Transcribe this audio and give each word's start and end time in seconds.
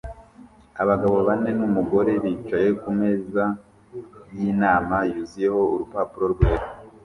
Abagabo 0.81 1.17
bane 1.27 1.51
numugore 1.59 2.11
bicaye 2.23 2.69
kumeza 2.81 3.45
yinama 4.37 4.97
yuzuyeho 5.11 5.59
urupapuro 5.73 6.25
rwera 6.33 6.65